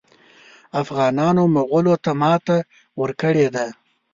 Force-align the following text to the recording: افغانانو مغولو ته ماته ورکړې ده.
افغانانو 0.81 1.43
مغولو 1.55 1.93
ته 2.03 2.11
ماته 2.21 2.57
ورکړې 3.01 3.47
ده. 3.55 3.65